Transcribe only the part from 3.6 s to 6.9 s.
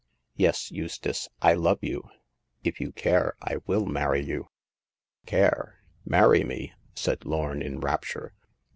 will marry you "Care! Marry me!"